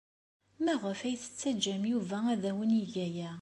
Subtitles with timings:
[0.63, 3.29] Maɣef ay tettaǧǧam Yuba ad awen-yeg aya?